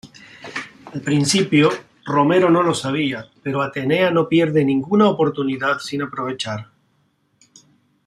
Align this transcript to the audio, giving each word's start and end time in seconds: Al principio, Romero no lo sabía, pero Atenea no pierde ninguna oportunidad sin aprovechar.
Al 0.95 1.01
principio, 1.01 1.69
Romero 2.05 2.49
no 2.49 2.63
lo 2.63 2.73
sabía, 2.73 3.27
pero 3.43 3.61
Atenea 3.61 4.09
no 4.09 4.27
pierde 4.27 4.65
ninguna 4.65 5.07
oportunidad 5.07 5.77
sin 5.77 6.01
aprovechar. 6.01 6.71